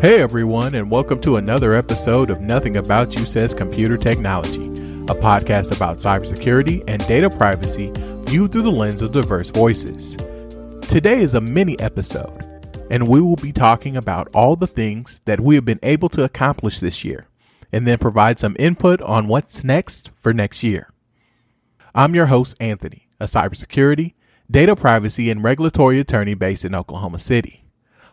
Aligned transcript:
Hey 0.00 0.22
everyone, 0.22 0.74
and 0.74 0.90
welcome 0.90 1.20
to 1.20 1.36
another 1.36 1.74
episode 1.74 2.30
of 2.30 2.40
Nothing 2.40 2.78
About 2.78 3.14
You 3.14 3.26
Says 3.26 3.52
Computer 3.52 3.98
Technology, 3.98 4.64
a 4.64 5.14
podcast 5.14 5.76
about 5.76 5.98
cybersecurity 5.98 6.82
and 6.88 7.06
data 7.06 7.28
privacy 7.28 7.92
viewed 8.24 8.50
through 8.50 8.62
the 8.62 8.70
lens 8.70 9.02
of 9.02 9.12
diverse 9.12 9.50
voices. 9.50 10.16
Today 10.88 11.20
is 11.20 11.34
a 11.34 11.40
mini 11.42 11.78
episode, 11.80 12.46
and 12.90 13.08
we 13.08 13.20
will 13.20 13.36
be 13.36 13.52
talking 13.52 13.94
about 13.94 14.28
all 14.32 14.56
the 14.56 14.66
things 14.66 15.20
that 15.26 15.38
we 15.38 15.54
have 15.54 15.66
been 15.66 15.78
able 15.82 16.08
to 16.08 16.24
accomplish 16.24 16.80
this 16.80 17.04
year, 17.04 17.26
and 17.70 17.86
then 17.86 17.98
provide 17.98 18.38
some 18.38 18.56
input 18.58 19.02
on 19.02 19.28
what's 19.28 19.62
next 19.62 20.12
for 20.16 20.32
next 20.32 20.62
year. 20.62 20.90
I'm 21.94 22.14
your 22.14 22.26
host, 22.26 22.54
Anthony, 22.58 23.06
a 23.20 23.26
cybersecurity, 23.26 24.14
data 24.50 24.74
privacy, 24.74 25.28
and 25.28 25.44
regulatory 25.44 26.00
attorney 26.00 26.32
based 26.32 26.64
in 26.64 26.74
Oklahoma 26.74 27.18
City. 27.18 27.64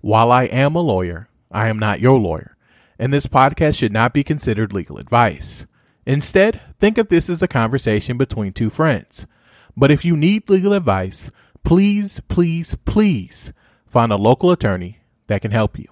While 0.00 0.30
I 0.30 0.44
am 0.44 0.76
a 0.76 0.80
lawyer, 0.80 1.28
I 1.52 1.68
am 1.68 1.78
not 1.78 2.00
your 2.00 2.18
lawyer, 2.18 2.56
and 2.98 3.12
this 3.12 3.26
podcast 3.26 3.78
should 3.78 3.92
not 3.92 4.14
be 4.14 4.24
considered 4.24 4.72
legal 4.72 4.98
advice. 4.98 5.66
Instead, 6.06 6.60
think 6.80 6.98
of 6.98 7.08
this 7.08 7.28
as 7.28 7.42
a 7.42 7.48
conversation 7.48 8.16
between 8.16 8.52
two 8.52 8.70
friends. 8.70 9.26
But 9.76 9.90
if 9.90 10.04
you 10.04 10.16
need 10.16 10.48
legal 10.48 10.72
advice, 10.72 11.30
please, 11.62 12.20
please, 12.28 12.74
please 12.84 13.52
find 13.86 14.10
a 14.10 14.16
local 14.16 14.50
attorney 14.50 15.00
that 15.26 15.42
can 15.42 15.50
help 15.50 15.78
you. 15.78 15.86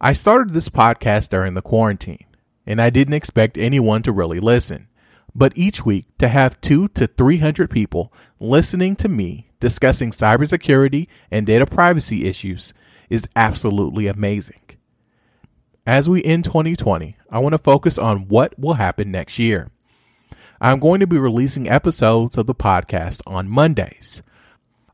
I 0.00 0.12
started 0.12 0.52
this 0.52 0.68
podcast 0.68 1.28
during 1.30 1.54
the 1.54 1.62
quarantine, 1.62 2.26
and 2.66 2.80
I 2.80 2.90
didn't 2.90 3.14
expect 3.14 3.56
anyone 3.56 4.02
to 4.02 4.12
really 4.12 4.40
listen. 4.40 4.88
But 5.34 5.52
each 5.56 5.84
week, 5.84 6.06
to 6.18 6.28
have 6.28 6.60
two 6.60 6.88
to 6.88 7.06
300 7.06 7.70
people 7.70 8.12
listening 8.38 8.96
to 8.96 9.08
me 9.08 9.50
discussing 9.60 10.10
cybersecurity 10.10 11.06
and 11.30 11.46
data 11.46 11.64
privacy 11.64 12.24
issues 12.24 12.74
is 13.08 13.28
absolutely 13.36 14.08
amazing. 14.08 14.60
As 15.86 16.08
we 16.08 16.22
end 16.22 16.44
2020, 16.44 17.16
I 17.30 17.38
want 17.38 17.52
to 17.54 17.58
focus 17.58 17.98
on 17.98 18.28
what 18.28 18.58
will 18.58 18.74
happen 18.74 19.10
next 19.10 19.38
year. 19.38 19.70
I'm 20.60 20.78
going 20.78 21.00
to 21.00 21.06
be 21.06 21.18
releasing 21.18 21.68
episodes 21.68 22.36
of 22.36 22.46
the 22.46 22.54
podcast 22.54 23.20
on 23.26 23.48
Mondays. 23.48 24.22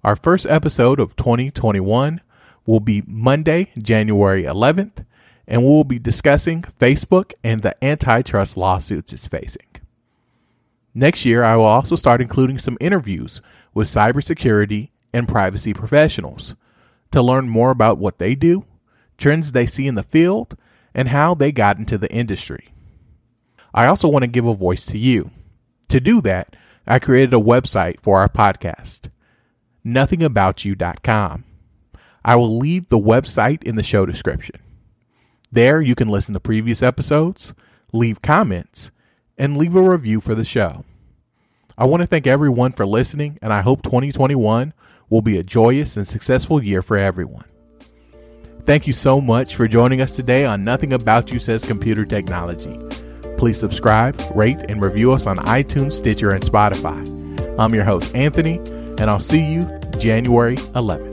Our 0.03 0.17
first 0.17 0.47
episode 0.47 1.01
of 1.01 1.17
2021 1.17 2.21
will 2.65 2.81
be 2.81 3.03
Monday, 3.07 3.73
January 3.83 4.45
11th, 4.45 5.05
and 5.47 5.65
we'll 5.65 5.85
be 5.85 5.99
discussing 5.99 6.63
Facebook 6.63 7.33
and 7.43 7.63
the 7.63 7.83
antitrust 7.85 8.57
lawsuits 8.57 9.13
it's 9.13 9.27
facing. 9.27 9.78
Next 10.99 11.25
year, 11.25 11.45
I 11.45 11.55
will 11.55 11.65
also 11.65 11.95
start 11.95 12.21
including 12.21 12.59
some 12.59 12.77
interviews 12.81 13.41
with 13.73 13.87
cybersecurity 13.87 14.91
and 15.13 15.29
privacy 15.29 15.73
professionals 15.73 16.57
to 17.13 17.23
learn 17.23 17.49
more 17.49 17.71
about 17.71 17.99
what 17.99 18.19
they 18.19 18.35
do, 18.35 18.65
trends 19.17 19.53
they 19.53 19.65
see 19.65 19.87
in 19.87 19.95
the 19.95 20.03
field, 20.03 20.57
and 20.93 21.11
how 21.11 21.37
they 21.37 21.53
got 21.53 21.79
into 21.79 21.99
the 21.99 22.13
industry. 22.13 22.75
I 23.73 23.87
also 23.87 24.09
want 24.09 24.25
to 24.25 24.27
give 24.27 24.45
a 24.45 24.55
voice 24.55 24.87
to 24.87 24.99
you. 24.99 25.31
To 25.91 26.01
do 26.01 26.21
that, 26.23 26.57
I 26.85 26.99
created 26.99 27.33
a 27.33 27.37
website 27.37 28.01
for 28.01 28.19
our 28.19 28.29
podcast, 28.29 29.09
nothingaboutyou.com. 29.87 31.45
I 32.25 32.35
will 32.35 32.59
leave 32.59 32.89
the 32.89 32.99
website 32.99 33.63
in 33.63 33.77
the 33.77 33.85
show 33.85 34.05
description. 34.05 34.61
There, 35.53 35.81
you 35.81 35.95
can 35.95 36.09
listen 36.09 36.33
to 36.33 36.41
previous 36.41 36.83
episodes, 36.83 37.55
leave 37.93 38.21
comments, 38.21 38.91
and 39.39 39.57
leave 39.57 39.77
a 39.77 39.81
review 39.81 40.21
for 40.21 40.35
the 40.35 40.45
show. 40.45 40.85
I 41.81 41.87
want 41.87 42.01
to 42.01 42.09
thank 42.09 42.27
everyone 42.27 42.73
for 42.73 42.85
listening, 42.85 43.39
and 43.41 43.53
I 43.53 43.61
hope 43.61 43.83
2021 43.83 44.75
will 45.11 45.23
be 45.23 45.39
a 45.39 45.45
joyous 45.45 45.97
and 45.97 46.09
successful 46.09 46.61
year 46.61 46.83
for 46.83 46.97
everyone. 46.97 47.45
Thank 48.65 48.89
you 48.89 48.93
so 48.93 49.21
much 49.21 49.55
for 49.55 49.69
joining 49.69 50.01
us 50.01 50.17
today 50.17 50.45
on 50.45 50.65
Nothing 50.65 50.93
About 50.93 51.31
You 51.31 51.39
Says 51.39 51.65
Computer 51.65 52.05
Technology. 52.05 52.77
Please 53.37 53.61
subscribe, 53.61 54.21
rate, 54.35 54.59
and 54.69 54.83
review 54.83 55.13
us 55.13 55.29
on 55.29 55.39
iTunes, 55.39 55.93
Stitcher, 55.93 56.33
and 56.33 56.43
Spotify. 56.43 56.99
I'm 57.61 57.73
your 57.73 57.85
host, 57.85 58.13
Anthony, 58.13 58.57
and 58.99 59.03
I'll 59.03 59.21
see 59.21 59.45
you 59.45 59.63
January 60.01 60.57
11th. 60.57 61.08